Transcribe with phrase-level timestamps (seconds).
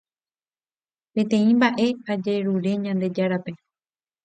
[1.19, 3.51] Peteĩ mba'e ajerure Ñandejárape